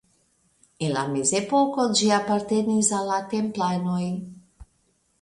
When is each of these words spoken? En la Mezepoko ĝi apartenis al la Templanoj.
En 0.85 0.93
la 0.95 1.03
Mezepoko 1.11 1.87
ĝi 2.01 2.11
apartenis 2.17 2.93
al 3.03 3.09
la 3.13 3.23
Templanoj. 3.37 4.05